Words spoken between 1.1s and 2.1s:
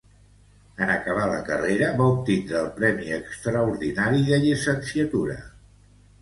la carrera, va